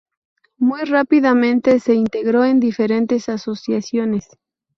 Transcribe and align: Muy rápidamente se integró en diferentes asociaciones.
Muy 0.57 0.81
rápidamente 0.85 1.79
se 1.79 1.93
integró 1.93 2.43
en 2.43 2.59
diferentes 2.59 3.29
asociaciones. 3.29 4.29